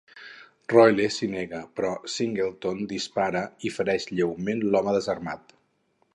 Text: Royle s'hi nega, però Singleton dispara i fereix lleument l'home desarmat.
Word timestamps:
Royle 0.71 1.03
s'hi 1.15 1.29
nega, 1.33 1.59
però 1.79 1.91
Singleton 2.13 2.81
dispara 2.95 3.45
i 3.71 3.75
fereix 3.77 4.09
lleument 4.17 4.67
l'home 4.73 4.99
desarmat. 4.99 5.57